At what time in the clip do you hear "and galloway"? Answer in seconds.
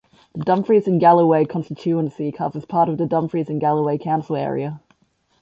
0.87-1.45, 3.49-3.99